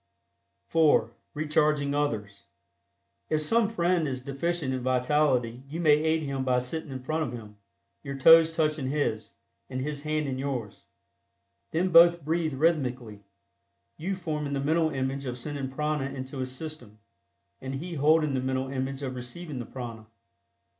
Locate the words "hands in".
10.01-10.39